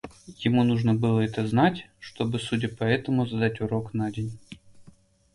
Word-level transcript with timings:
Ему 0.39 0.63
нужно 0.63 0.95
было 0.95 1.19
это 1.19 1.45
знать, 1.45 1.87
чтобы, 1.99 2.39
судя 2.39 2.69
по 2.69 2.83
этому, 2.83 3.27
задать 3.27 3.61
урок 3.61 3.93
на 3.93 4.11
день. 4.11 4.35